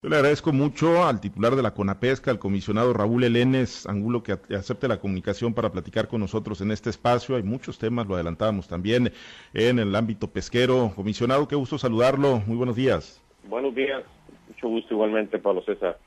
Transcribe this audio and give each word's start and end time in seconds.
Yo 0.00 0.10
le 0.10 0.14
agradezco 0.14 0.52
mucho 0.52 1.04
al 1.04 1.20
titular 1.20 1.56
de 1.56 1.62
la 1.62 1.74
CONAPESCA, 1.74 2.30
al 2.30 2.38
comisionado 2.38 2.92
Raúl 2.92 3.24
Elenes 3.24 3.84
Angulo, 3.84 4.22
que 4.22 4.38
acepte 4.54 4.86
la 4.86 5.00
comunicación 5.00 5.54
para 5.54 5.72
platicar 5.72 6.06
con 6.06 6.20
nosotros 6.20 6.60
en 6.60 6.70
este 6.70 6.88
espacio. 6.88 7.34
Hay 7.34 7.42
muchos 7.42 7.80
temas, 7.80 8.06
lo 8.06 8.14
adelantábamos 8.14 8.68
también 8.68 9.12
en 9.54 9.80
el 9.80 9.96
ámbito 9.96 10.30
pesquero. 10.30 10.92
Comisionado, 10.94 11.48
qué 11.48 11.56
gusto 11.56 11.78
saludarlo. 11.78 12.40
Muy 12.46 12.56
buenos 12.56 12.76
días. 12.76 13.20
Buenos 13.48 13.74
días. 13.74 14.04
Mucho 14.46 14.68
gusto 14.68 14.94
igualmente, 14.94 15.36
Pablo 15.40 15.64
César. 15.64 15.98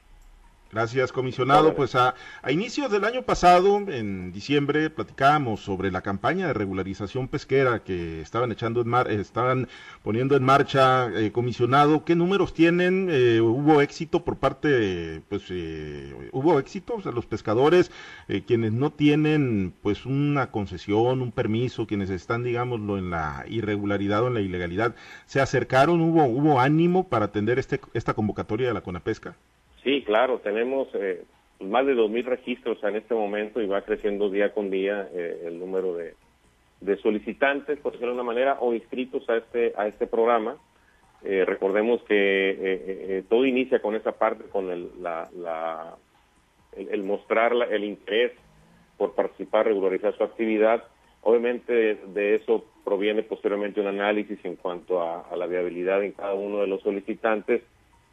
Gracias, 0.72 1.12
comisionado. 1.12 1.76
Pues 1.76 1.96
a, 1.96 2.16
a, 2.42 2.52
inicios 2.54 2.90
del 2.90 3.04
año 3.04 3.24
pasado, 3.24 3.80
en 3.90 4.32
diciembre, 4.32 4.90
platicábamos 4.90 5.60
sobre 5.60 5.92
la 5.92 6.00
campaña 6.02 6.48
de 6.48 6.54
regularización 6.54 7.28
pesquera 7.28 7.84
que 7.84 8.22
estaban 8.22 8.54
echando 8.54 8.80
en 8.80 8.88
mar, 8.88 9.12
estaban 9.12 9.68
poniendo 10.02 10.38
en 10.38 10.44
marcha, 10.44 11.10
eh, 11.10 11.34
comisionado. 11.34 12.06
¿Qué 12.06 12.16
números 12.16 12.54
tienen? 12.54 13.10
Eh, 13.12 13.42
¿Hubo 13.42 13.82
éxito 13.82 14.24
por 14.24 14.38
parte, 14.38 15.22
pues, 15.28 15.44
eh, 15.50 16.30
hubo 16.32 16.58
éxito? 16.58 16.96
O 16.96 17.02
sea, 17.02 17.12
los 17.12 17.26
pescadores, 17.26 17.92
eh, 18.30 18.44
quienes 18.48 18.72
no 18.72 18.92
tienen, 18.94 19.74
pues, 19.82 20.06
una 20.06 20.52
concesión, 20.52 21.22
un 21.22 21.34
permiso, 21.34 21.86
quienes 21.86 22.10
están, 22.10 22.44
digámoslo, 22.44 22.98
en 22.98 23.10
la 23.10 23.44
irregularidad 23.50 24.24
o 24.24 24.28
en 24.28 24.36
la 24.36 24.42
ilegalidad, 24.42 24.96
¿se 25.26 25.42
acercaron? 25.42 26.00
¿Hubo, 26.00 26.24
hubo 26.24 26.62
ánimo 26.62 27.10
para 27.10 27.26
atender 27.26 27.60
este, 27.60 27.82
esta 27.94 28.14
convocatoria 28.14 28.70
de 28.70 28.74
la 28.74 28.82
CONAPESCA? 28.82 29.36
Sí, 29.84 30.04
claro, 30.04 30.40
tenemos 30.40 30.90
eh, 30.94 31.24
más 31.60 31.86
de 31.86 31.96
2.000 31.96 32.24
registros 32.26 32.84
en 32.84 32.96
este 32.96 33.16
momento 33.16 33.62
y 33.62 33.68
va 33.68 33.82
creciendo 33.82 34.30
día 34.30 34.54
con 34.54 34.70
día 34.70 35.10
eh, 35.14 35.44
el 35.46 35.60
número 35.60 35.96
de, 35.96 36.14
de, 36.82 36.98
solicitantes, 36.98 37.80
por 37.80 37.94
decirlo 37.94 38.14
de 38.14 38.22
una 38.22 38.32
manera, 38.32 38.58
o 38.60 38.74
inscritos 38.74 39.28
a 39.30 39.38
este, 39.38 39.74
a 39.76 39.88
este 39.88 40.06
programa. 40.06 40.58
Eh, 41.24 41.46
recordemos 41.46 42.02
que 42.04 42.16
eh, 42.18 43.24
todo 43.30 43.46
inicia 43.46 43.82
con 43.82 43.96
esa 43.96 44.12
parte, 44.12 44.44
con 44.50 44.70
el, 44.72 44.90
la, 45.02 45.30
la, 45.36 45.96
el, 46.76 47.04
mostrar 47.04 47.56
la, 47.56 47.66
el 47.66 47.84
interés 47.84 48.34
por 48.98 49.14
participar, 49.16 49.66
regularizar 49.66 50.16
su 50.16 50.24
actividad. 50.24 50.84
Obviamente 51.24 51.96
de, 51.96 52.36
eso 52.36 52.66
proviene 52.84 53.24
posteriormente 53.24 53.82
un 53.82 53.88
análisis 53.88 54.44
en 54.44 54.56
cuanto 54.56 55.02
a 55.02 55.36
la 55.36 55.46
viabilidad 55.46 56.04
en 56.04 56.14
cada 56.14 56.34
uno 56.34 56.60
de 56.60 56.68
los 56.68 56.82
solicitantes 56.82 57.62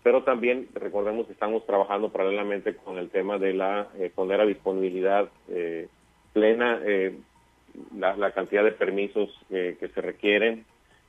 pero 0.03 0.23
también 0.23 0.69
recordemos 0.75 1.27
que 1.27 1.33
estamos 1.33 1.67
trabajando 1.67 2.11
paralelamente 2.11 2.77
con 2.77 2.99
el 2.99 3.11
tema 3.11 3.39
de 3.39 3.53
la 3.55 3.89
eh, 3.99 4.11
poner 4.15 4.41
a 4.41 4.47
disponibilidad 4.47 5.29
eh, 5.49 5.89
plena 6.33 6.81
eh, 6.85 7.17
la, 7.97 8.31
cantidad 8.33 8.65
de 8.65 8.73
permisos 8.73 9.31
que 9.49 9.91
se 9.95 10.01
requieren 10.01 10.65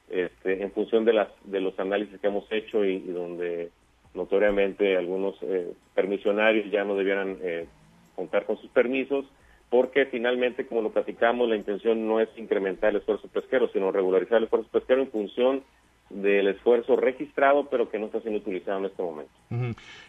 este, 0.09 0.62
en 0.62 0.72
función 0.72 1.06
de 1.06 1.14
las 1.14 1.30
de 1.44 1.62
los 1.62 1.80
análisis 1.80 2.20
que 2.20 2.28
hemos 2.28 2.52
hecho 2.52 2.84
y, 2.84 2.96
y 2.96 3.12
donde 3.12 3.70
notoriamente 4.14 4.98
algunos 4.98 5.36
eh, 5.42 5.72
permisionarios 5.96 6.70
ya 6.72 6.84
no 6.84 6.96
debieran 6.96 7.38
contar 8.16 8.46
con 8.46 8.58
sus 8.58 8.70
permisos 8.72 9.26
porque 9.70 10.06
finalmente 10.08 10.66
como 10.66 10.81
lo 10.81 10.92
platicamos 10.92 11.48
la 11.48 11.56
intención 11.56 12.08
no 12.08 12.20
es 12.20 12.30
incrementar 12.38 12.92
el 12.92 12.98
esfuerzo 12.98 13.28
pesquero 13.28 13.70
sino 13.70 13.92
regularizar 13.92 14.38
el 14.40 14.46
esfuerzo 14.46 14.70
pesquero 14.72 15.02
en 15.02 15.12
función 15.12 15.64
del 16.10 16.48
esfuerzo 16.48 16.96
registrado, 16.96 17.70
pero 17.70 17.90
que 17.90 18.00
no 18.00 18.08
está 18.08 18.20
siendo 18.22 18.40
utilizado 18.40 18.80
en 18.80 18.86
este 18.86 19.04
momento. 19.04 19.32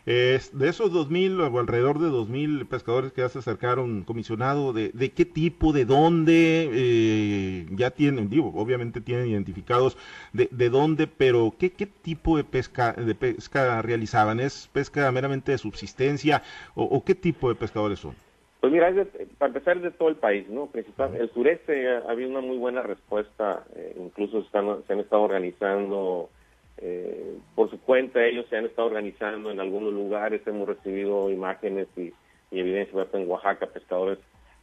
De 0.04 0.68
esos 0.68 0.92
2.000 0.92 1.52
o 1.52 1.58
alrededor 1.58 1.98
de 1.98 2.08
2.000 2.08 2.66
pescadores 2.66 3.12
que 3.12 3.20
ya 3.20 3.28
se 3.28 3.40
acercaron, 3.40 4.02
comisionado, 4.02 4.72
¿de, 4.72 4.90
de 4.90 5.12
qué 5.12 5.24
tipo, 5.24 5.72
de 5.72 5.84
dónde? 5.84 6.70
Eh, 6.72 7.66
ya 7.72 7.90
tienen, 7.90 8.30
digo, 8.30 8.52
obviamente 8.54 9.00
tienen 9.00 9.28
identificados 9.28 9.98
de, 10.32 10.48
de 10.50 10.70
dónde, 10.70 11.06
pero 11.06 11.54
¿qué, 11.58 11.72
¿qué 11.72 11.86
tipo 11.86 12.36
de 12.36 12.44
pesca, 12.44 12.92
de 12.92 13.14
pesca 13.14 13.82
realizaban? 13.82 14.40
¿Es 14.40 14.68
pesca 14.72 15.10
meramente 15.12 15.52
de 15.52 15.58
subsistencia 15.58 16.42
o 16.74 17.04
qué 17.04 17.14
tipo 17.14 17.48
de 17.48 17.54
pescadores 17.54 17.98
son? 17.98 18.14
Pues 18.60 18.72
mira, 18.72 18.88
es 18.90 18.96
de, 18.96 19.04
para 19.38 19.48
empezar 19.48 19.78
es 19.78 19.82
de 19.82 19.90
todo 19.90 20.10
el 20.10 20.16
país, 20.16 20.48
¿no? 20.48 20.66
Principal, 20.66 21.16
el 21.16 21.30
sureste 21.30 21.88
ha, 21.88 21.98
ha 22.00 22.10
habido 22.10 22.28
una 22.30 22.40
muy 22.40 22.58
buena 22.58 22.82
respuesta, 22.82 23.64
eh, 23.74 23.96
incluso 23.98 24.40
están, 24.40 24.84
se 24.86 24.92
han 24.92 25.00
estado 25.00 25.22
organizando 25.22 26.28
eh, 26.76 27.38
por 27.54 27.70
su 27.70 27.80
cuenta, 27.80 28.24
ellos 28.24 28.46
se 28.48 28.56
han 28.56 28.66
estado 28.66 28.88
organizando 28.88 29.50
en 29.50 29.60
algunos 29.60 29.92
lugares, 29.92 30.46
hemos 30.46 30.68
recibido 30.68 31.30
imágenes 31.30 31.88
y, 31.96 32.12
y 32.50 32.60
evidencia 32.60 33.06
en 33.12 33.30
Oaxaca, 33.30 33.66
pescadores 33.66 34.18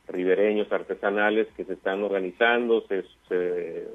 ribereños, 0.07 0.71
artesanales 0.71 1.47
que 1.55 1.65
se 1.65 1.73
están 1.73 2.01
organizando, 2.03 2.81
se, 2.87 3.03
se, 3.27 3.87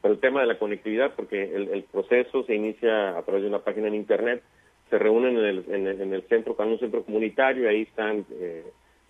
pero 0.00 0.14
el 0.14 0.20
tema 0.20 0.40
de 0.40 0.46
la 0.46 0.58
conectividad, 0.58 1.12
porque 1.14 1.54
el, 1.54 1.68
el, 1.68 1.82
proceso 1.84 2.44
se 2.44 2.54
inicia 2.54 3.16
a 3.16 3.22
través 3.22 3.42
de 3.42 3.48
una 3.48 3.60
página 3.60 3.88
en 3.88 3.94
internet, 3.94 4.42
se 4.90 4.98
reúnen 4.98 5.36
en 5.36 5.44
el, 5.44 5.64
en 5.68 5.86
el, 5.86 6.00
en 6.00 6.14
el 6.14 6.22
centro, 6.28 6.56
en 6.58 6.68
un 6.68 6.78
centro 6.78 7.04
comunitario, 7.04 7.64
y 7.64 7.66
ahí 7.66 7.82
están 7.82 8.24
eh, 8.32 8.64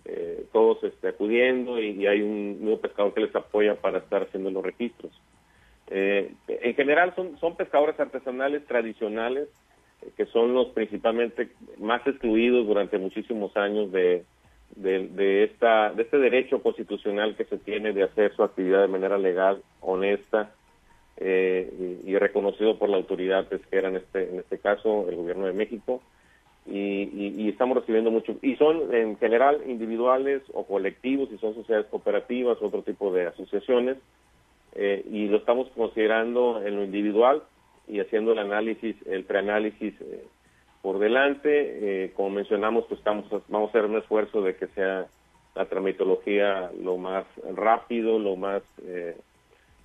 eh, 0.05 0.45
todos 0.53 0.83
este, 0.83 1.07
acudiendo 1.07 1.81
y, 1.81 2.05
hay 2.05 2.21
un 2.21 2.61
nuevo 2.61 2.79
pescador 2.79 3.13
que 3.13 3.21
les 3.21 3.35
apoya 3.35 3.75
para 3.75 3.97
estar 3.97 4.21
haciendo 4.21 4.51
los 4.51 4.63
registros. 4.63 5.11
Eh, 5.87 6.31
en 6.47 6.75
general 6.75 7.13
son, 7.15 7.55
pescadores 7.55 7.99
artesanales 7.99 8.65
tradicionales 8.65 9.49
eh, 10.01 10.09
que 10.17 10.25
son 10.27 10.53
los 10.53 10.69
principalmente 10.69 11.49
más 11.77 12.05
excluidos 12.07 12.65
durante 12.65 12.97
muchísimos 12.97 13.55
años 13.57 13.91
de, 13.91 14.25
de, 14.75 15.07
de, 15.09 15.43
esta, 15.43 15.91
de 15.91 16.03
este 16.03 16.17
derecho 16.17 16.61
constitucional 16.61 17.35
que 17.35 17.45
se 17.45 17.57
tiene 17.57 17.91
de 17.91 18.03
hacer 18.03 18.35
su 18.35 18.43
actividad 18.43 18.81
de 18.81 18.87
manera 18.87 19.17
legal, 19.17 19.63
honesta 19.81 20.51
eh, 21.17 22.01
y, 22.03 22.11
y, 22.11 22.17
reconocido 22.17 22.77
por 22.77 22.89
la 22.89 22.97
autoridad 22.97 23.47
pesquera, 23.47 23.89
en 23.89 23.95
este, 23.97 24.29
en 24.29 24.39
este 24.39 24.59
caso 24.59 25.07
el 25.09 25.15
gobierno 25.15 25.45
de 25.47 25.53
México 25.53 26.01
y, 26.65 26.77
y, 26.77 27.35
y, 27.37 27.49
estamos 27.49 27.77
recibiendo 27.77 28.09
mucho. 28.11 28.35
Y 28.41 28.55
son 28.55 28.93
en 28.93 29.17
general 29.17 29.61
individuales 29.67 30.41
o 30.53 30.65
colectivos, 30.65 31.29
y 31.31 31.37
son 31.37 31.53
sociedades 31.53 31.87
cooperativas, 31.87 32.57
otro 32.61 32.81
tipo 32.81 33.13
de 33.13 33.27
asociaciones, 33.27 33.97
eh, 34.73 35.05
y 35.09 35.27
lo 35.27 35.37
estamos 35.37 35.69
considerando 35.75 36.61
en 36.65 36.75
lo 36.75 36.83
individual 36.83 37.43
y 37.87 37.99
haciendo 37.99 38.31
el 38.31 38.39
análisis, 38.39 38.95
el 39.05 39.23
preanálisis 39.23 39.93
eh, 40.01 40.25
por 40.81 40.99
delante. 40.99 42.05
Eh, 42.05 42.13
como 42.15 42.31
mencionamos, 42.31 42.85
pues 42.87 42.99
estamos, 42.99 43.25
vamos 43.47 43.67
a 43.67 43.69
hacer 43.69 43.85
un 43.85 43.97
esfuerzo 43.97 44.41
de 44.41 44.55
que 44.55 44.67
sea 44.67 45.07
la 45.55 45.65
tramitología 45.65 46.71
lo 46.81 46.97
más 46.97 47.25
rápido, 47.55 48.19
lo 48.19 48.35
más 48.35 48.63
eh, 48.83 49.15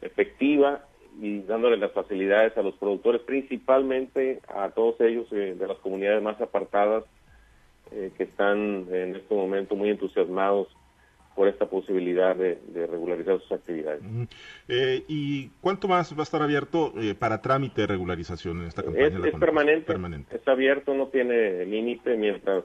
efectiva 0.03 0.85
y 1.21 1.41
dándole 1.41 1.77
las 1.77 1.93
facilidades 1.93 2.57
a 2.57 2.63
los 2.63 2.75
productores, 2.77 3.23
principalmente 3.23 4.41
a 4.49 4.71
todos 4.71 5.01
ellos 5.01 5.27
eh, 5.33 5.57
de 5.59 5.67
las 5.67 5.79
comunidades 5.79 6.23
más 6.23 6.41
apartadas 6.41 7.05
eh, 7.93 8.13
que 8.17 8.23
están 8.23 8.87
en 8.93 9.17
este 9.17 9.35
momento 9.35 9.75
muy 9.75 9.91
entusiasmados 9.91 10.69
por 11.35 11.49
esta 11.49 11.67
posibilidad 11.67 12.37
de, 12.37 12.59
de 12.69 12.87
regularizar 12.87 13.41
sus 13.41 13.51
actividades. 13.51 14.01
Uh 14.03 14.05
-huh. 14.05 14.29
eh, 14.69 15.05
¿Y 15.09 15.49
cuánto 15.61 15.89
más 15.89 16.15
va 16.15 16.21
a 16.21 16.23
estar 16.23 16.41
abierto 16.41 16.93
eh, 17.01 17.15
para 17.19 17.41
trámite 17.41 17.81
de 17.81 17.87
regularización 17.89 18.61
en 18.61 18.67
esta 18.67 18.85
campaña? 18.85 19.07
Es, 19.07 19.35
es 19.35 19.41
permanente, 19.41 19.87
permanente, 19.87 20.37
está 20.37 20.53
abierto, 20.53 20.95
no 20.95 21.09
tiene 21.09 21.65
límite, 21.67 22.17
mientras 22.17 22.65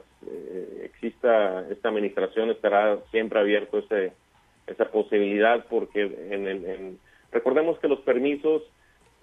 exista 0.82 1.66
esta 1.70 1.88
administración 1.88 2.50
estará 2.50 2.98
siempre 3.10 3.40
abierto 3.40 3.78
ese, 3.78 4.12
esa 4.66 4.84
posibilidad 4.90 5.66
porque 5.68 6.02
en 6.02 6.46
el... 6.46 6.64
En, 6.64 7.05
Recordemos 7.32 7.78
que 7.78 7.88
los 7.88 8.00
permisos 8.00 8.62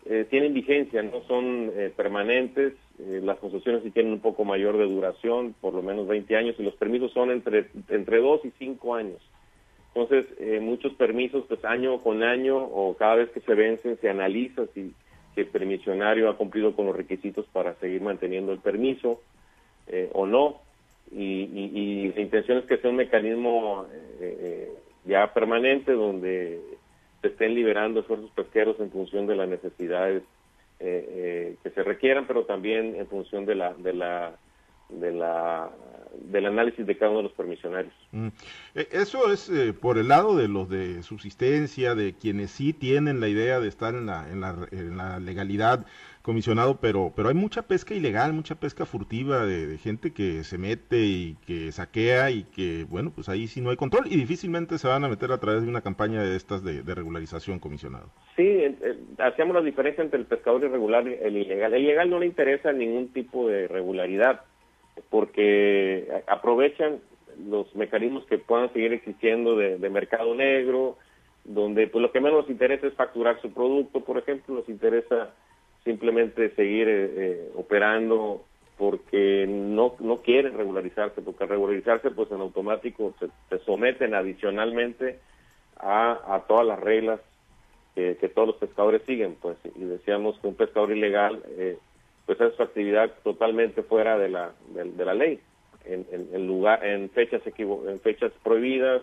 eh, 0.06 0.26
tienen 0.30 0.54
vigencia, 0.54 1.02
no 1.02 1.22
son 1.28 1.72
eh, 1.76 1.92
permanentes, 1.96 2.74
eh, 3.00 3.22
las 3.24 3.38
concesiones 3.38 3.84
sí 3.84 3.92
tienen 3.92 4.12
un 4.12 4.20
poco 4.20 4.44
mayor 4.44 4.78
de 4.78 4.86
duración, 4.86 5.56
por 5.62 5.74
lo 5.74 5.82
menos 5.82 6.08
20 6.08 6.36
años, 6.36 6.56
y 6.60 6.64
los 6.64 6.76
permisos 6.76 7.12
son 7.14 7.32
entre, 7.32 7.68
entre 7.90 8.20
2 8.20 8.46
y 8.46 8.52
5 8.60 8.96
años. 8.96 9.22
Entonces, 9.96 10.26
eh, 10.40 10.60
muchos 10.60 10.94
permisos, 10.96 11.46
pues 11.48 11.64
año 11.64 12.00
con 12.00 12.24
año 12.24 12.58
o 12.58 12.96
cada 12.98 13.16
vez 13.16 13.30
que 13.30 13.40
se 13.42 13.54
vencen, 13.54 13.98
se 13.98 14.10
analiza 14.10 14.66
si, 14.74 14.94
si 15.36 15.42
el 15.42 15.48
permisionario 15.48 16.30
ha 16.30 16.36
cumplido 16.38 16.76
con 16.76 16.88
los 16.88 16.96
requisitos 16.96 17.46
para 17.54 17.76
seguir 17.76 18.02
manteniendo 18.02 18.52
el 18.52 18.60
permiso 18.60 19.22
o 20.14 20.26
no. 20.26 20.62
Y, 21.12 21.44
y, 21.44 21.72
y, 21.76 22.14
la 22.14 22.22
intención 22.22 22.58
es 22.58 22.66
que 22.66 22.78
sea 22.78 22.90
un 22.90 22.96
mecanismo 22.96 23.86
ya 25.06 25.32
permanente 25.34 25.92
donde 25.92 26.60
se 27.24 27.30
estén 27.30 27.56
liberando 27.56 28.02
esfuerzos 28.02 28.30
pesqueros 28.32 28.78
en 28.82 28.92
función 28.92 29.26
de 29.28 29.36
las 29.38 29.48
necesidades 29.48 30.24
eh, 30.82 31.08
eh, 31.10 31.56
que 31.64 31.70
se 31.70 31.82
requieran, 31.82 32.28
pero 32.28 32.44
también 32.44 32.96
en 32.98 33.08
función 33.08 33.46
de 33.46 33.56
la 33.56 33.74
de 33.76 33.94
la 33.94 34.36
de 34.90 35.12
la 35.14 35.72
del 36.20 36.46
análisis 36.46 36.86
de 36.86 36.98
cada 36.98 37.12
uno 37.12 37.20
de 37.20 37.24
los 37.24 37.34
permisionarios. 37.34 37.94
Mm. 38.12 38.28
E, 38.76 38.88
eso 38.92 39.32
es 39.32 39.50
eh, 39.50 39.74
por 39.74 39.98
el 39.98 40.08
lado 40.08 40.36
de 40.38 40.48
los 40.48 40.70
de 40.70 41.04
subsistencia, 41.04 41.96
de 41.96 42.14
quienes 42.14 42.52
sí 42.52 42.74
tienen 42.74 43.20
la 43.20 43.28
idea 43.28 43.60
de 43.60 43.68
estar 43.68 43.94
en 43.96 44.06
la, 44.06 44.30
en 44.30 44.42
la, 44.42 44.68
en 44.72 44.98
la 44.98 45.20
legalidad 45.20 45.86
comisionado, 46.24 46.80
pero, 46.80 47.12
pero 47.16 47.28
hay 47.28 47.36
mucha 47.36 47.64
pesca 47.64 47.94
ilegal, 47.94 48.32
mucha 48.32 48.56
pesca 48.56 48.86
furtiva 48.86 49.46
de, 49.46 49.78
gente 49.78 50.14
que 50.14 50.44
se 50.46 50.58
mete 50.58 51.00
y 51.00 51.36
que 51.46 51.72
saquea 51.74 52.32
y 52.32 52.46
que, 52.46 52.86
bueno, 52.90 53.12
pues 53.14 53.28
ahí 53.28 53.48
sí 53.48 53.60
no 53.60 53.72
hay 53.72 53.76
control 53.76 54.06
y 54.08 54.16
difícilmente 54.16 54.78
se 54.78 54.88
van 54.88 55.04
a 55.04 55.10
meter 55.10 55.32
a 55.34 55.38
través 55.38 55.64
de 55.64 55.68
una 55.68 55.82
campaña 55.82 56.24
de 56.24 56.38
estas 56.38 56.64
de, 56.64 56.82
regularización, 56.96 57.60
comisionado. 57.60 58.10
Sí, 58.38 58.64
hacemos 59.18 59.54
la 59.54 59.62
diferencia 59.62 60.02
entre 60.02 60.20
el 60.20 60.26
pescador 60.26 60.64
irregular 60.64 61.06
y 61.08 61.14
el 61.14 61.36
ilegal. 61.36 61.74
El 61.74 61.84
ilegal 61.84 62.10
no 62.10 62.20
le 62.20 62.28
interesa 62.28 62.72
ningún 62.72 63.10
tipo 63.10 63.50
de 63.50 63.68
regularidad 63.68 64.42
porque 65.10 66.08
aprovechan 66.28 67.00
los 67.48 67.74
mecanismos 67.76 68.26
que 68.26 68.38
puedan 68.38 68.72
seguir 68.74 68.94
existiendo 68.94 69.56
de, 69.56 69.90
mercado 69.90 70.36
negro, 70.36 70.98
donde 71.44 71.88
pues 71.88 72.02
lo 72.02 72.12
que 72.12 72.22
menos 72.22 72.42
nos 72.42 72.50
interesa 72.50 72.88
es 72.88 72.94
facturar 72.94 73.42
su 73.42 73.52
producto, 73.52 74.02
por 74.02 74.18
ejemplo, 74.18 74.56
nos 74.56 74.70
interesa 74.70 75.34
simplemente 75.84 76.52
seguir 76.56 76.88
eh, 76.88 77.12
eh, 77.16 77.52
operando 77.56 78.44
porque 78.78 79.46
no, 79.48 79.96
no 80.00 80.22
quieren 80.22 80.58
regularizarse, 80.58 81.22
porque 81.22 81.44
al 81.44 81.50
regularizarse 81.50 82.12
pues 82.12 82.32
en 82.32 82.42
automático 82.42 83.14
se, 83.20 83.60
someten 83.60 84.14
adicionalmente 84.14 85.20
a, 85.78 86.36
a, 86.36 86.42
todas 86.48 86.66
las 86.66 86.80
reglas 86.80 87.20
que, 87.96 88.16
todos 88.34 88.48
los 88.48 88.58
pescadores 88.58 89.04
siguen, 89.06 89.36
pues, 89.40 89.56
y 89.76 89.84
decíamos 89.84 90.40
que 90.40 90.48
un 90.48 90.56
pescador 90.56 90.92
ilegal 90.92 91.44
eh, 91.50 91.78
pues 92.26 92.40
es 92.40 92.56
su 92.56 92.64
actividad 92.64 93.12
totalmente 93.24 93.84
fuera 93.84 94.18
de 94.18 94.30
la, 94.30 94.54
de, 94.70 95.06
la 95.06 95.14
ley, 95.14 95.40
en, 95.86 96.06
en, 96.12 96.48
lugar, 96.48 96.86
en 96.86 97.10
fechas 97.10 97.42
en 97.46 98.00
fechas 98.00 98.32
prohibidas, 98.44 99.02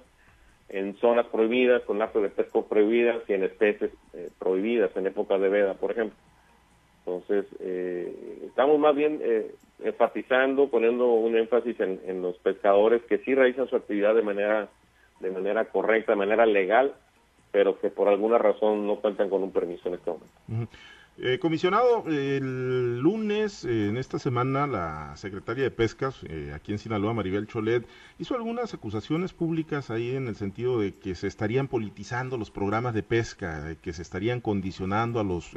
en 0.68 0.96
zonas 0.96 1.26
prohibidas, 1.26 1.82
con 1.82 1.98
lapsos 1.98 2.22
de 2.22 2.30
pesco 2.30 2.66
prohibidas 2.66 3.18
y 3.28 3.34
en 3.34 3.44
especies 3.44 3.90
prohibidas, 4.38 4.96
en 4.96 5.06
época 5.06 5.38
de 5.38 5.48
veda, 5.48 5.74
por 5.74 5.90
ejemplo. 5.90 6.16
Entonces, 7.04 7.46
eh, 7.60 8.42
estamos 8.46 8.78
más 8.78 8.94
bien 8.94 9.20
eh, 9.22 9.50
enfatizando, 9.82 10.68
poniendo 10.68 11.06
un 11.06 11.36
énfasis 11.36 11.78
en, 11.80 12.22
los 12.22 12.36
pescadores 12.38 13.02
que 13.02 13.18
sí 13.18 13.34
realizan 13.34 13.68
su 13.68 13.76
actividad 13.76 14.14
de 14.14 14.22
manera, 14.22 14.68
de 15.20 15.30
manera 15.30 15.64
correcta, 15.66 16.12
de 16.12 16.18
manera 16.18 16.46
legal, 16.46 16.94
pero 17.50 17.80
que 17.80 17.90
por 17.90 18.08
alguna 18.08 18.38
razón 18.38 18.86
no 18.86 18.96
cuentan 18.96 19.30
con 19.30 19.42
un 19.42 19.50
permiso 19.50 19.88
en 19.88 19.94
este 19.94 20.10
momento. 20.10 20.72
Eh, 21.22 21.38
comisionado, 21.38 22.04
el 22.06 22.98
lunes, 23.00 23.66
eh, 23.66 23.88
en 23.88 23.98
esta 23.98 24.18
semana, 24.18 24.66
la 24.66 25.14
secretaria 25.16 25.64
de 25.64 25.70
Pescas, 25.70 26.16
eh, 26.22 26.52
aquí 26.54 26.72
en 26.72 26.78
Sinaloa, 26.78 27.12
Maribel 27.12 27.46
Cholet, 27.46 27.86
hizo 28.18 28.34
algunas 28.34 28.72
acusaciones 28.72 29.34
públicas 29.34 29.90
ahí 29.90 30.16
en 30.16 30.28
el 30.28 30.36
sentido 30.36 30.80
de 30.80 30.94
que 30.94 31.14
se 31.14 31.26
estarían 31.26 31.68
politizando 31.68 32.38
los 32.38 32.50
programas 32.50 32.94
de 32.94 33.02
pesca, 33.02 33.76
que 33.82 33.92
se 33.92 34.00
estarían 34.00 34.40
condicionando 34.40 35.20
a 35.20 35.24
los 35.24 35.50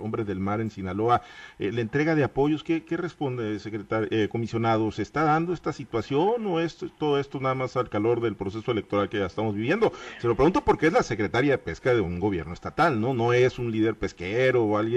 hombres 0.00 0.26
del 0.26 0.38
mar 0.38 0.60
en 0.60 0.70
Sinaloa. 0.70 1.22
la 1.58 1.80
entrega 1.80 2.14
de 2.14 2.24
apoyos, 2.24 2.62
¿qué, 2.62 2.84
qué 2.84 2.96
responde, 2.96 3.58
secretario, 3.58 4.28
comisionado? 4.28 4.90
¿Se 4.92 5.02
está 5.02 5.24
dando 5.24 5.54
esta 5.54 5.72
situación 5.72 6.46
o 6.46 6.60
es 6.60 6.76
todo 6.98 7.18
esto 7.18 7.40
nada 7.40 7.54
más 7.54 7.76
al 7.76 7.88
calor 7.88 8.20
del 8.20 8.36
proceso 8.36 8.70
electoral 8.70 9.08
que 9.08 9.18
ya 9.18 9.26
estamos 9.26 9.54
viviendo? 9.54 9.92
Se 10.18 10.28
lo 10.28 10.36
pregunto 10.36 10.62
porque 10.62 10.88
es 10.88 10.92
la 10.92 11.02
secretaria 11.02 11.52
de 11.52 11.58
Pesca 11.58 11.94
de 11.94 12.00
un 12.00 12.20
gobierno 12.20 12.52
estatal, 12.52 13.00
¿no? 13.00 13.14
No 13.14 13.32
es 13.32 13.58
un 13.58 13.70
líder 13.70 13.94
pesquero 13.94 14.64
o 14.64 14.76
alguien 14.76 14.89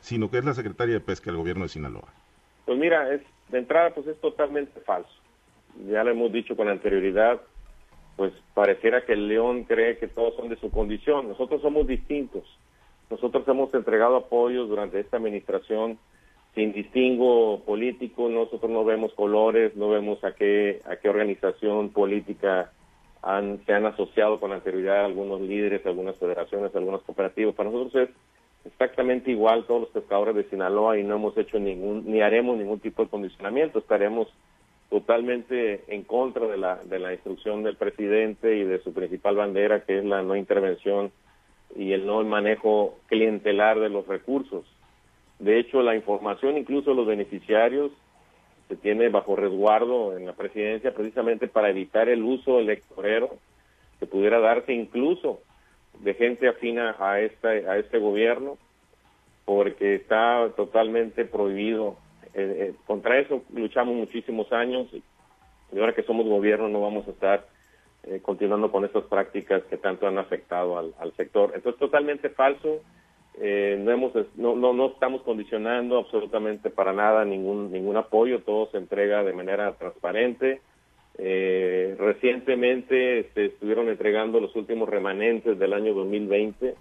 sino 0.00 0.30
que 0.30 0.38
es 0.38 0.44
la 0.44 0.54
secretaria 0.54 0.94
de 0.94 1.00
Pesca 1.00 1.30
del 1.30 1.38
gobierno 1.38 1.64
de 1.64 1.68
Sinaloa. 1.68 2.08
Pues 2.64 2.78
mira, 2.78 3.12
es, 3.12 3.22
de 3.48 3.58
entrada 3.58 3.90
pues 3.90 4.06
es 4.06 4.20
totalmente 4.20 4.80
falso. 4.80 5.10
Ya 5.90 6.04
lo 6.04 6.10
hemos 6.10 6.32
dicho 6.32 6.56
con 6.56 6.68
anterioridad, 6.68 7.40
pues 8.16 8.32
pareciera 8.54 9.04
que 9.04 9.12
el 9.12 9.28
león 9.28 9.64
cree 9.64 9.98
que 9.98 10.08
todos 10.08 10.34
son 10.36 10.48
de 10.48 10.56
su 10.56 10.70
condición. 10.70 11.28
Nosotros 11.28 11.62
somos 11.62 11.86
distintos. 11.86 12.44
Nosotros 13.10 13.46
hemos 13.48 13.72
entregado 13.72 14.16
apoyos 14.16 14.68
durante 14.68 15.00
esta 15.00 15.16
administración 15.16 15.98
sin 16.54 16.72
distingo 16.72 17.60
político, 17.64 18.28
nosotros 18.28 18.70
no 18.70 18.84
vemos 18.84 19.12
colores, 19.14 19.76
no 19.76 19.90
vemos 19.90 20.22
a 20.24 20.32
qué, 20.32 20.80
a 20.86 20.96
qué 20.96 21.08
organización 21.08 21.90
política 21.90 22.72
han, 23.22 23.64
se 23.64 23.72
han 23.72 23.86
asociado 23.86 24.40
con 24.40 24.52
anterioridad 24.52 25.04
algunos 25.04 25.40
líderes, 25.40 25.86
algunas 25.86 26.16
federaciones, 26.16 26.74
algunos 26.74 27.02
cooperativos. 27.02 27.54
Para 27.54 27.70
nosotros 27.70 28.08
es 28.08 28.14
exactamente 28.68 29.30
igual 29.30 29.64
todos 29.64 29.82
los 29.82 29.90
pescadores 29.90 30.34
de 30.34 30.44
Sinaloa 30.44 30.98
y 30.98 31.04
no 31.04 31.16
hemos 31.16 31.36
hecho 31.36 31.58
ningún, 31.58 32.04
ni 32.06 32.20
haremos 32.20 32.56
ningún 32.56 32.80
tipo 32.80 33.02
de 33.02 33.10
condicionamiento, 33.10 33.78
estaremos 33.78 34.28
totalmente 34.90 35.84
en 35.88 36.02
contra 36.04 36.46
de 36.46 36.56
la, 36.56 36.76
de 36.76 36.98
la 36.98 37.12
instrucción 37.12 37.62
del 37.62 37.76
presidente 37.76 38.56
y 38.56 38.64
de 38.64 38.82
su 38.82 38.92
principal 38.92 39.36
bandera, 39.36 39.84
que 39.84 39.98
es 39.98 40.04
la 40.04 40.22
no 40.22 40.36
intervención 40.36 41.10
y 41.76 41.92
el 41.92 42.06
no 42.06 42.22
manejo 42.24 42.98
clientelar 43.06 43.80
de 43.80 43.90
los 43.90 44.06
recursos. 44.06 44.64
De 45.38 45.58
hecho, 45.58 45.82
la 45.82 45.94
información 45.94 46.56
incluso 46.56 46.90
de 46.90 46.96
los 46.96 47.06
beneficiarios 47.06 47.92
se 48.68 48.76
tiene 48.76 49.08
bajo 49.08 49.36
resguardo 49.36 50.16
en 50.16 50.26
la 50.26 50.32
presidencia 50.34 50.94
precisamente 50.94 51.48
para 51.48 51.70
evitar 51.70 52.08
el 52.08 52.22
uso 52.22 52.58
electorero 52.58 53.30
que 53.98 54.06
pudiera 54.06 54.40
darse 54.40 54.72
incluso 54.72 55.40
de 56.00 56.14
gente 56.14 56.48
afina 56.48 56.96
a 56.98 57.20
este, 57.20 57.68
a 57.68 57.78
este 57.78 57.98
gobierno, 57.98 58.58
porque 59.44 59.94
está 59.94 60.50
totalmente 60.56 61.24
prohibido. 61.24 61.96
Eh, 62.34 62.56
eh, 62.68 62.74
contra 62.86 63.18
eso 63.18 63.42
luchamos 63.54 63.94
muchísimos 63.94 64.52
años 64.52 64.88
y, 64.92 65.02
ahora 65.78 65.94
que 65.94 66.02
somos 66.02 66.26
gobierno 66.26 66.68
no 66.68 66.80
vamos 66.80 67.06
a 67.08 67.10
estar 67.10 67.46
eh, 68.04 68.20
continuando 68.22 68.70
con 68.70 68.84
estas 68.84 69.04
prácticas 69.04 69.62
que 69.64 69.76
tanto 69.76 70.06
han 70.06 70.18
afectado 70.18 70.78
al, 70.78 70.94
al 70.98 71.12
sector. 71.14 71.52
Entonces, 71.54 71.78
totalmente 71.78 72.28
falso. 72.30 72.82
no, 73.38 73.90
hemos, 73.90 74.12
no, 74.36 74.54
no, 74.54 74.72
no 74.72 74.86
estamos 74.86 75.22
condicionando 75.22 75.98
absolutamente 75.98 76.70
para 76.70 76.92
nada 76.92 77.24
ningún, 77.24 77.72
ningún 77.72 77.96
apoyo, 77.96 78.42
todo 78.42 78.70
se 78.70 78.78
entrega 78.78 79.22
de 79.22 79.32
manera 79.32 79.72
transparente 79.74 80.60
eh, 81.20 81.96
recientemente 81.98 83.28
se 83.34 83.46
estuvieron 83.46 83.88
entregando 83.88 84.38
los 84.38 84.54
últimos 84.54 84.88
remanentes 84.88 85.58
del 85.58 85.72
año 85.72 85.92
2020, 85.92 86.76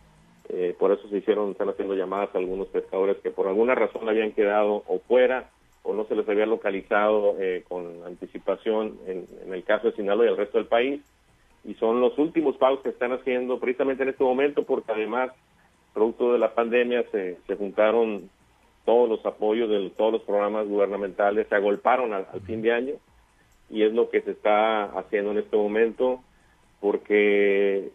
eh, 0.50 0.76
por 0.78 0.92
eso 0.92 1.10
se 1.10 1.18
hicieron, 1.18 1.52
están 1.52 1.70
haciendo 1.70 1.96
llamadas 1.96 2.30
a 2.34 2.38
algunos 2.38 2.68
pescadores 2.68 3.18
que 3.18 3.32
por 3.32 3.48
alguna 3.48 3.74
razón 3.74 4.08
habían 4.08 4.32
quedado 4.34 4.84
o 4.86 5.00
fuera 5.08 5.50
o 5.82 5.94
no 5.94 6.06
se 6.06 6.16
les 6.16 6.30
había 6.30 6.46
localizado 6.46 7.36
eh, 7.40 7.64
con 7.68 8.04
anticipación 8.06 9.00
en, 9.08 9.26
el 9.52 9.64
caso 9.64 9.88
de 9.88 9.96
Sinaloa 9.96 10.26
y 10.26 10.30
el 10.30 10.38
resto 10.38 10.60
del 10.60 10.68
país. 10.68 11.02
Y 11.66 11.74
son 11.76 12.00
los 12.00 12.18
últimos 12.18 12.58
pagos 12.58 12.82
que 12.82 12.90
están 12.90 13.14
haciendo 13.14 13.60
precisamente 13.60 14.04
en 14.04 14.10
este 14.10 14.24
momento 14.24 14.64
porque 14.64 14.92
además, 14.92 15.32
producto 15.94 16.32
de 16.34 16.40
la 16.40 16.54
pandemia, 16.54 17.04
se, 17.12 17.38
se 17.48 17.56
juntaron 17.56 18.30
todos 18.86 19.10
los 19.10 19.26
apoyos 19.26 19.70
de 19.70 19.90
todos 19.90 20.14
los 20.14 20.22
programas 20.22 20.68
gubernamentales, 20.68 21.48
se 21.48 21.56
agolparon 21.56 22.14
al 22.14 22.42
fin 22.46 22.62
de 22.62 22.72
año 22.72 22.94
y 23.70 23.84
es 23.84 23.94
lo 23.94 24.10
que 24.10 24.22
se 24.22 24.32
está 24.32 24.86
haciendo 24.98 25.32
en 25.32 25.40
este 25.40 25.58
momento 25.58 26.22
porque 26.80 27.92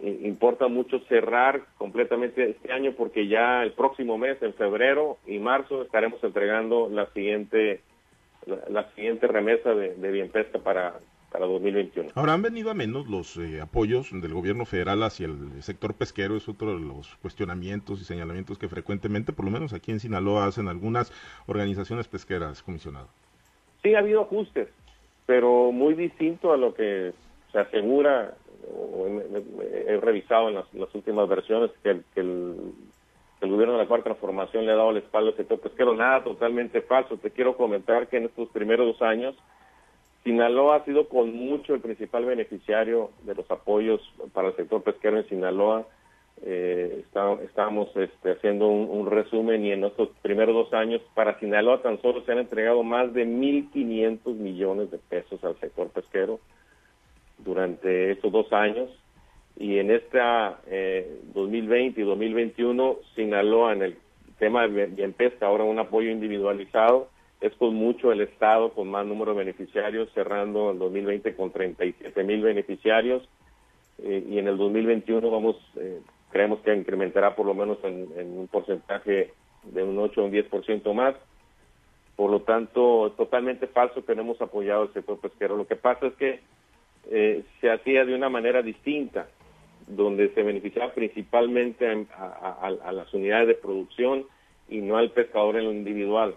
eh, 0.00 0.20
importa 0.24 0.68
mucho 0.68 0.98
cerrar 1.08 1.62
completamente 1.78 2.50
este 2.50 2.72
año 2.72 2.92
porque 2.96 3.28
ya 3.28 3.62
el 3.62 3.72
próximo 3.72 4.18
mes, 4.18 4.42
en 4.42 4.54
febrero 4.54 5.18
y 5.26 5.38
marzo, 5.38 5.82
estaremos 5.82 6.22
entregando 6.24 6.88
la 6.88 7.06
siguiente 7.12 7.80
la, 8.46 8.90
siguiente 8.94 9.26
remesa 9.26 9.74
de, 9.74 9.94
de 9.94 10.10
bien 10.12 10.28
pesca 10.28 10.58
para, 10.58 11.00
para 11.30 11.46
2021. 11.46 12.10
Ahora 12.14 12.34
han 12.34 12.42
venido 12.42 12.70
a 12.70 12.74
menos 12.74 13.08
los 13.08 13.36
eh, 13.36 13.60
apoyos 13.60 14.10
del 14.12 14.32
gobierno 14.32 14.64
federal 14.64 15.02
hacia 15.02 15.26
el 15.26 15.62
sector 15.62 15.94
pesquero, 15.94 16.36
es 16.36 16.48
otro 16.48 16.78
de 16.78 16.84
los 16.84 17.16
cuestionamientos 17.16 18.00
y 18.00 18.04
señalamientos 18.04 18.58
que 18.58 18.68
frecuentemente, 18.68 19.32
por 19.32 19.44
lo 19.44 19.50
menos 19.50 19.72
aquí 19.72 19.90
en 19.90 20.00
Sinaloa, 20.00 20.46
hacen 20.46 20.68
algunas 20.68 21.12
organizaciones 21.46 22.08
pesqueras, 22.08 22.62
comisionado. 22.62 23.08
Sí, 23.82 23.94
ha 23.94 23.98
habido 23.98 24.22
ajustes, 24.22 24.68
pero 25.26 25.72
muy 25.72 25.94
distinto 25.94 26.52
a 26.52 26.56
lo 26.56 26.72
que 26.72 27.12
se 27.52 27.58
asegura, 27.58 28.34
o 28.72 29.06
he, 29.60 29.96
revisado 30.00 30.48
en 30.48 30.54
las, 30.54 30.94
últimas 30.94 31.28
versiones, 31.28 31.70
que, 31.82 32.00
el, 32.20 32.72
gobierno 33.40 33.74
de 33.74 33.82
la 33.82 33.88
Cuarta 33.88 34.06
Transformación 34.06 34.66
le 34.66 34.72
ha 34.72 34.76
dado 34.76 34.92
la 34.92 34.98
espalda 35.00 35.30
al 35.30 35.36
sector 35.36 35.60
pesquero, 35.60 35.94
nada 35.94 36.24
totalmente 36.24 36.80
falso. 36.80 37.16
Te 37.16 37.30
quiero 37.30 37.56
comentar 37.56 38.08
que 38.08 38.16
en 38.16 38.24
estos 38.24 38.48
primeros 38.48 38.86
dos 38.86 39.02
años, 39.02 39.36
Sinaloa 40.24 40.76
ha 40.76 40.84
sido 40.84 41.08
con 41.08 41.32
mucho 41.32 41.74
el 41.74 41.80
principal 41.80 42.24
beneficiario 42.24 43.10
de 43.22 43.34
los 43.36 43.48
apoyos 43.50 44.00
para 44.32 44.48
el 44.48 44.56
sector 44.56 44.82
pesquero 44.82 45.18
en 45.18 45.28
Sinaloa 45.28 45.86
eh, 46.42 47.04
estamos 47.44 47.96
este, 47.96 48.32
haciendo 48.32 48.68
un, 48.68 49.06
resumen 49.06 49.64
y 49.64 49.72
en 49.72 49.84
estos 49.84 50.10
primeros 50.22 50.54
dos 50.54 50.74
años 50.74 51.00
para 51.14 51.38
Sinaloa 51.40 51.82
tan 51.82 52.00
solo 52.02 52.22
se 52.24 52.32
han 52.32 52.38
entregado 52.38 52.82
más 52.82 53.12
de 53.14 53.26
1.500 53.26 54.34
millones 54.34 54.90
de 54.90 54.98
pesos 54.98 55.42
al 55.44 55.58
sector 55.60 55.88
pesquero 55.90 56.40
durante 57.38 58.12
estos 58.12 58.32
dos 58.32 58.52
años. 58.52 58.90
Y 59.58 59.78
en 59.78 59.90
esta 59.90 60.60
eh, 60.66 61.20
2020 61.32 62.00
y 62.00 62.04
2021 62.04 62.96
Sinaloa 63.14 63.72
en 63.72 63.82
el 63.82 63.96
tema 64.38 64.68
de 64.68 64.86
bien 64.86 65.14
pesca 65.14 65.46
ahora 65.46 65.64
un 65.64 65.78
apoyo 65.78 66.10
individualizado 66.10 67.08
es 67.40 67.54
con 67.54 67.74
mucho 67.74 68.12
el 68.12 68.20
Estado 68.20 68.72
con 68.72 68.88
más 68.88 69.06
número 69.06 69.32
de 69.32 69.38
beneficiarios, 69.38 70.10
cerrando 70.14 70.70
el 70.70 70.78
2020 70.78 71.34
con 71.34 71.50
37 71.50 72.24
mil 72.24 72.42
beneficiarios. 72.42 73.28
Eh, 74.02 74.24
y 74.28 74.38
en 74.38 74.48
el 74.48 74.56
2021 74.56 75.30
vamos, 75.30 75.56
eh, 75.76 76.00
creemos 76.36 76.60
que 76.60 76.74
incrementará 76.74 77.34
por 77.34 77.46
lo 77.46 77.54
menos 77.54 77.78
en, 77.82 78.38
un 78.38 78.46
porcentaje 78.46 79.32
de 79.64 79.82
un 79.82 79.98
8 79.98 80.20
o 80.20 80.24
un 80.26 80.32
10% 80.32 80.92
más. 80.92 81.14
Por 82.14 82.30
lo 82.30 82.40
tanto, 82.42 83.14
totalmente 83.16 83.66
falso 83.68 84.04
que 84.04 84.14
no 84.14 84.20
hemos 84.20 84.40
apoyado 84.42 84.82
el 84.82 84.92
sector 84.92 85.18
pesquero. 85.18 85.56
Lo 85.56 85.66
que 85.66 85.76
pasa 85.76 86.08
es 86.08 86.14
que 86.16 86.40
eh, 87.10 87.42
se 87.62 87.70
hacía 87.70 88.04
de 88.04 88.14
una 88.14 88.28
manera 88.28 88.60
distinta, 88.60 89.28
donde 89.86 90.28
se 90.34 90.42
beneficiaba 90.42 90.92
principalmente 90.92 91.88
a, 91.88 92.58
a, 92.60 92.92
las 92.92 93.14
unidades 93.14 93.48
de 93.48 93.54
producción 93.54 94.26
y 94.68 94.82
no 94.82 94.98
al 94.98 95.12
pescador 95.12 95.56
en 95.56 95.64
lo 95.64 95.72
individual. 95.72 96.34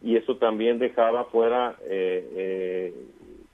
Y 0.00 0.14
eso 0.14 0.36
también 0.36 0.78
dejaba 0.78 1.24
fuera 1.24 1.74
eh, 1.86 2.30
eh, 2.36 2.94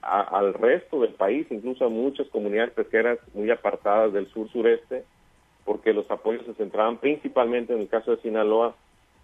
al 0.02 0.52
resto 0.52 1.00
del 1.00 1.14
país, 1.14 1.46
incluso 1.48 1.86
a 1.86 1.88
muchas 1.88 2.28
comunidades 2.28 2.74
pesqueras 2.74 3.18
muy 3.32 3.50
apartadas 3.50 4.12
del 4.12 4.26
sur-sureste, 4.28 5.04
porque 5.66 5.92
los 5.92 6.11
apoyos 6.11 6.46
se 6.46 6.54
centraban 6.54 6.96
principalmente 6.96 7.75
en 7.75 7.80
el 7.80 7.88
caso 7.88 8.12
de 8.12 8.23
Sinaloa, 8.23 8.75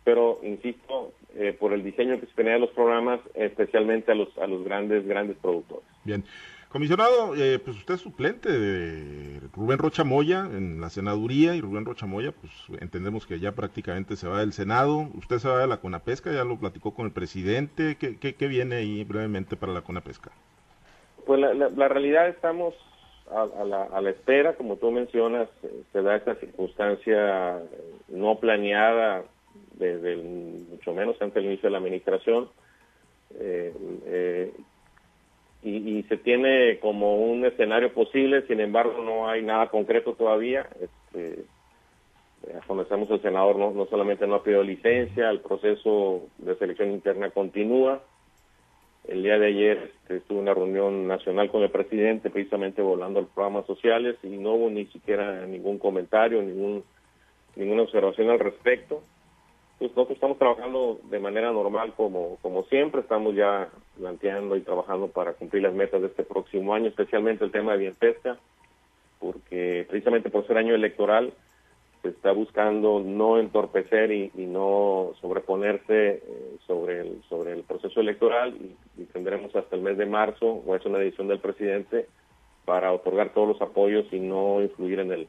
pero 0.05 0.41
insisto, 0.43 1.13
eh, 1.37 1.57
por 1.59 1.73
el 1.73 1.83
diseño 1.83 2.21
que 2.21 2.27
se 2.27 2.35
tenía 2.35 2.55
de 2.55 2.59
los 2.59 2.71
programas, 2.71 3.21
especialmente 3.35 4.13
a 4.13 4.15
los, 4.15 4.37
a 4.37 4.47
los 4.47 4.63
grandes, 4.65 5.07
grandes 5.07 5.39
productores. 5.39 5.87
Bien. 6.05 6.25
Comisionado, 6.73 7.37
eh, 7.37 7.59
pues 7.59 7.77
usted 7.77 7.95
es 7.95 8.01
suplente 8.01 8.51
de 8.51 9.41
Rubén 9.55 9.77
Rocha 9.77 10.05
Moya 10.05 10.49
en 10.51 10.81
la 10.81 10.89
senaduría 10.89 11.55
y 11.55 11.61
Rubén 11.61 11.85
Rocha 11.85 12.07
Moya, 12.07 12.33
pues 12.33 12.51
entendemos 12.81 13.27
que 13.27 13.39
ya 13.39 13.53
prácticamente 13.53 14.17
se 14.17 14.27
va 14.27 14.41
del 14.41 14.55
Senado. 14.55 15.07
Usted 15.15 15.37
se 15.37 15.49
va 15.49 15.59
de 15.59 15.67
la 15.67 15.83
Conapesca, 15.83 16.33
ya 16.33 16.45
lo 16.45 16.59
platicó 16.59 16.95
con 16.95 17.05
el 17.05 17.13
presidente. 17.13 17.99
¿Qué, 17.99 18.17
qué, 18.17 18.47
viene 18.47 18.77
ahí 18.77 19.05
brevemente 19.05 19.55
para 19.55 19.75
la 19.75 19.83
Conapesca? 19.83 20.31
Pues 21.27 21.41
la, 21.41 21.89
realidad 21.89 22.27
estamos 22.29 22.75
a, 23.31 23.65
la, 23.65 23.85
a, 23.85 24.01
la, 24.01 24.11
espera, 24.11 24.55
como 24.55 24.77
tú 24.77 24.91
mencionas, 24.91 25.49
eh, 25.63 25.83
se 25.93 26.03
da 26.03 26.17
esta 26.17 26.35
circunstancia 26.37 27.63
no 28.09 28.39
planeada 28.39 29.25
desde 29.75 30.17
mucho 30.17 30.93
menos 30.93 31.17
antes 31.21 31.35
del 31.35 31.47
inicio 31.47 31.69
de 31.69 31.71
la 31.71 31.79
administración. 31.79 32.49
Eh, 33.39 33.73
eh 34.07 34.53
y, 35.65 36.03
se 36.09 36.17
tiene 36.17 36.81
como 36.81 37.19
un 37.25 37.45
escenario 37.45 37.95
posible, 37.95 38.45
sin 38.49 38.59
embargo 38.59 39.01
no 39.01 39.29
hay 39.29 39.43
nada 39.43 39.69
concreto 39.69 40.15
todavía. 40.15 40.69
Este, 40.81 41.45
conocemos 42.67 43.09
el 43.13 43.23
senador 43.23 43.57
no 43.57 43.87
solamente 43.87 44.27
no 44.27 44.35
ha 44.35 44.43
pedido 44.43 44.65
licencia, 44.65 45.31
el 45.31 45.39
proceso 45.39 46.23
de 46.39 46.57
selección 46.57 46.91
interna 46.91 47.31
continúa. 47.31 48.03
El 49.09 49.23
día 49.25 49.39
de 49.39 49.47
ayer 49.47 49.91
este, 49.95 50.21
tuve 50.21 50.39
una 50.39 50.55
reunión 50.55 51.09
nacional 51.09 51.51
con 51.51 51.63
el 51.63 51.71
presidente, 51.71 52.31
precisamente 52.31 52.83
volando 52.83 53.21
los 53.21 53.31
programas 53.31 53.67
sociales, 53.67 54.17
y 54.23 54.29
no 54.29 54.53
hubo 54.53 54.71
ni 54.71 54.87
siquiera 54.87 55.45
ningún 55.47 55.79
comentario, 55.79 56.41
ninguna 56.41 57.83
observación 57.83 58.31
al 58.31 58.39
respecto. 58.39 59.03
Pues 59.83 59.91
nosotros 59.97 60.15
estamos 60.15 60.39
trabajando 60.39 61.01
de 61.11 61.19
manera 61.19 61.51
normal 61.51 61.93
como, 61.97 62.39
siempre, 62.71 63.01
estamos 63.01 63.35
ya 63.35 63.69
planteando 63.99 64.55
y 64.55 64.61
trabajando 64.61 65.09
para 65.09 65.33
cumplir 65.33 65.65
las 65.65 65.75
metas 65.75 66.01
de 66.01 66.07
este 66.07 66.23
próximo 66.23 66.73
año, 66.73 66.87
especialmente 66.87 67.45
el 67.45 67.51
tema 67.51 67.73
de 67.73 67.79
bien 67.79 67.95
pesca, 67.97 68.39
porque 69.19 69.85
precisamente 69.89 70.31
por 70.31 70.47
ser 70.47 70.59
año 70.59 70.77
electoral 70.77 71.33
se 72.03 72.11
está 72.11 72.31
buscando 72.31 73.01
no 73.01 73.39
entorpecer 73.39 74.13
y, 74.13 74.31
no 74.37 75.15
sobreponerse 75.21 76.11
eh, 76.15 76.57
sobre, 76.67 77.01
el, 77.01 77.23
sobre 77.29 77.53
el 77.53 77.63
proceso 77.63 78.01
electoral 78.01 78.55
tendremos 79.13 79.55
hasta 79.55 79.77
el 79.77 79.83
mes 79.83 79.97
de 79.99 80.07
marzo, 80.07 80.47
o 80.47 80.75
es 80.75 80.85
una 80.85 80.99
decisión 80.99 81.29
del 81.29 81.39
presidente, 81.41 82.09
para 82.65 82.93
otorgar 82.93 83.33
todos 83.33 83.49
los 83.49 83.63
apoyos 83.63 84.07
y 84.13 84.21
no 84.21 84.63
influir 84.63 85.01
en 85.01 85.13
el, 85.13 85.29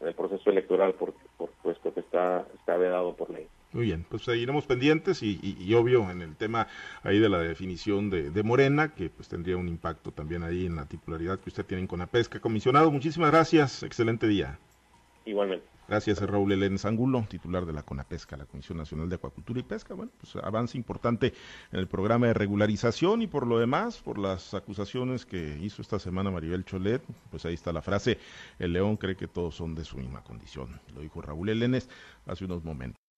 en 0.00 0.08
el 0.08 0.14
proceso 0.14 0.50
electoral, 0.50 0.94
por, 0.94 1.12
por 1.36 1.50
puesto 1.62 1.92
que 1.92 2.00
está, 2.00 2.46
está 2.58 2.76
vedado 2.76 3.14
por 3.14 3.30
ley. 3.30 3.46
Muy 3.72 3.84
bien, 3.84 4.04
pues 4.08 4.22
seguiremos 4.22 4.66
pendientes 4.66 5.22
y, 5.22 5.38
y, 5.42 5.74
obvio 5.74 6.10
en 6.10 6.22
el 6.22 6.34
tema 6.34 6.66
ahí 7.04 7.20
de 7.20 7.28
la 7.28 7.38
definición 7.38 8.10
de, 8.10 8.30
de, 8.30 8.42
Morena, 8.42 8.94
que 8.94 9.10
pues 9.10 9.28
tendría 9.28 9.56
un 9.56 9.68
impacto 9.68 10.10
también 10.10 10.42
ahí 10.42 10.66
en 10.66 10.74
la 10.74 10.86
titularidad 10.86 11.38
que 11.38 11.50
usted 11.50 11.64
tiene 11.64 11.86
con 11.86 12.00
la 12.00 12.06
pesca. 12.06 12.40
Comisionado, 12.40 12.90
muchísimas 12.90 13.30
gracias, 13.30 13.84
excelente 13.84 14.26
día. 14.26 14.58
Igualmente. 15.24 15.64
Gracias, 15.90 16.20
Raúl 16.20 16.52
Elén 16.52 16.76
Angulo, 16.84 17.26
titular 17.28 17.66
de 17.66 17.72
la 17.72 17.82
CONAPESCA, 17.82 18.36
la 18.36 18.44
Comisión 18.44 18.78
Nacional 18.78 19.08
de 19.08 19.16
Acuacultura 19.16 19.58
y 19.58 19.64
Pesca. 19.64 19.92
Bueno, 19.92 20.12
pues 20.20 20.36
avance 20.36 20.78
importante 20.78 21.34
en 21.72 21.80
el 21.80 21.88
programa 21.88 22.28
de 22.28 22.34
regularización 22.34 23.22
y 23.22 23.26
por 23.26 23.44
lo 23.44 23.58
demás, 23.58 23.98
por 23.98 24.16
las 24.16 24.54
acusaciones 24.54 25.26
que 25.26 25.58
hizo 25.60 25.82
esta 25.82 25.98
semana 25.98 26.30
Maribel 26.30 26.64
Cholet, 26.64 27.02
pues 27.32 27.44
ahí 27.44 27.54
está 27.54 27.72
la 27.72 27.82
frase, 27.82 28.18
el 28.60 28.72
león 28.72 28.98
cree 28.98 29.16
que 29.16 29.26
todos 29.26 29.56
son 29.56 29.74
de 29.74 29.84
su 29.84 29.96
misma 29.96 30.22
condición. 30.22 30.80
Lo 30.94 31.00
dijo 31.00 31.22
Raúl 31.22 31.48
Elenes 31.48 31.88
hace 32.24 32.44
unos 32.44 32.62
momentos. 32.62 33.09